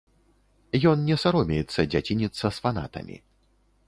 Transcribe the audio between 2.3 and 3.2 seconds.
з фанатамі.